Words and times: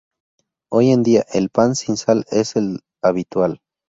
Hoy 0.71 0.89
en 0.89 1.03
día, 1.03 1.23
el 1.31 1.49
pan 1.49 1.75
sin 1.75 1.95
sal 1.95 2.25
es 2.31 2.55
el 2.55 2.79
habitual. 3.03 3.59